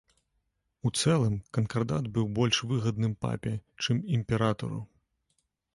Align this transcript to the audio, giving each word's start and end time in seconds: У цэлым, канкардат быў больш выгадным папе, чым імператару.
У 0.89 0.91
цэлым, 1.01 1.35
канкардат 1.57 2.09
быў 2.15 2.25
больш 2.41 2.57
выгадным 2.73 3.13
папе, 3.27 3.53
чым 3.85 3.97
імператару. 4.19 4.79